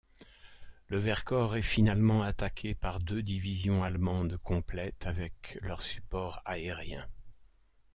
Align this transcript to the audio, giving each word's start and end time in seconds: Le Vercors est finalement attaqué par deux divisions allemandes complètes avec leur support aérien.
Le 0.87 0.97
Vercors 0.97 1.55
est 1.57 1.61
finalement 1.61 2.23
attaqué 2.23 2.73
par 2.73 3.01
deux 3.01 3.21
divisions 3.21 3.83
allemandes 3.83 4.37
complètes 4.39 5.05
avec 5.05 5.59
leur 5.61 5.83
support 5.83 6.41
aérien. 6.43 7.07